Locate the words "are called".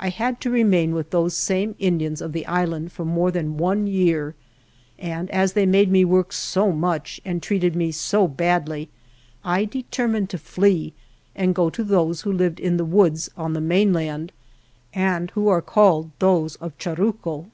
15.46-16.10